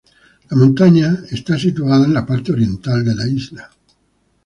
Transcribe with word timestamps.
La 0.49 0.57
montaña 0.57 1.15
está 1.29 1.59
situada 1.59 2.05
en 2.05 2.15
la 2.15 2.25
parte 2.25 2.51
oriental 2.51 3.05
de 3.05 3.13
la 3.13 3.27
isla. 3.27 3.69